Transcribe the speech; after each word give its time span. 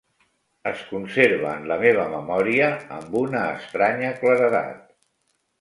Es 0.69 0.79
conserva 0.93 1.51
en 1.59 1.67
la 1.73 1.77
meva 1.83 2.07
memòria 2.15 2.71
amb 2.97 3.21
una 3.23 3.45
estranya 3.59 4.11
claredat. 4.25 4.85